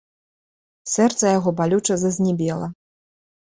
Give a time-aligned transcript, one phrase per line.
[0.93, 2.73] Сэрца яго балюча зазнібела.